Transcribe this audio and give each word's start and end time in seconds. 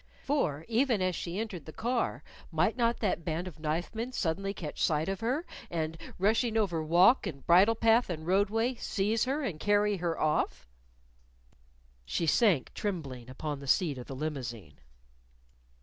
For, 0.23 0.65
even 0.67 0.99
as 0.99 1.15
she 1.15 1.37
entered 1.39 1.65
the 1.67 1.71
car, 1.71 2.23
might 2.51 2.75
not 2.75 3.01
that 3.01 3.23
band 3.23 3.47
of 3.47 3.59
knife 3.59 3.93
men 3.93 4.11
suddenly 4.11 4.51
catch 4.51 4.81
sight 4.81 5.07
of 5.07 5.19
her, 5.19 5.45
and, 5.69 5.95
rushing 6.17 6.57
over 6.57 6.81
walk 6.83 7.27
and 7.27 7.45
bridle 7.45 7.75
path 7.75 8.09
and 8.09 8.25
roadway, 8.25 8.73
seize 8.73 9.25
her 9.25 9.43
and 9.43 9.59
carry 9.59 9.97
her 9.97 10.19
off? 10.19 10.67
She 12.03 12.25
sank, 12.25 12.73
trembling, 12.73 13.29
upon 13.29 13.59
the 13.59 13.67
seat 13.67 13.99
of 13.99 14.07
the 14.07 14.15
limousine. 14.15 14.79